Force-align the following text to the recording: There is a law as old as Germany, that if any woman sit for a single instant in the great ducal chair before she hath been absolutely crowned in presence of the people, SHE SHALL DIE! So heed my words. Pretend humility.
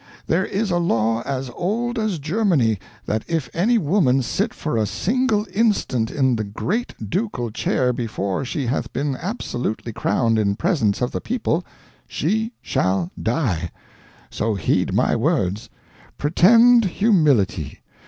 There 0.25 0.47
is 0.47 0.71
a 0.71 0.79
law 0.79 1.21
as 1.27 1.51
old 1.53 1.99
as 1.99 2.17
Germany, 2.17 2.79
that 3.05 3.23
if 3.27 3.51
any 3.53 3.77
woman 3.77 4.23
sit 4.23 4.51
for 4.51 4.75
a 4.75 4.87
single 4.87 5.45
instant 5.53 6.09
in 6.09 6.37
the 6.37 6.43
great 6.43 6.95
ducal 7.07 7.51
chair 7.51 7.93
before 7.93 8.43
she 8.43 8.65
hath 8.65 8.91
been 8.93 9.15
absolutely 9.15 9.93
crowned 9.93 10.39
in 10.39 10.55
presence 10.55 11.01
of 11.01 11.11
the 11.11 11.21
people, 11.21 11.63
SHE 12.07 12.51
SHALL 12.63 13.11
DIE! 13.21 13.69
So 14.31 14.55
heed 14.55 14.91
my 14.91 15.15
words. 15.15 15.69
Pretend 16.17 16.85
humility. 16.85 17.83